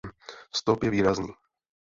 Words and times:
Stop 0.59 0.83
je 0.89 0.89
výrazný. 0.95 1.29